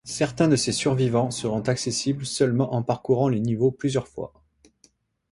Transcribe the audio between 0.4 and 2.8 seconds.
de ces survivants seront accessibles seulement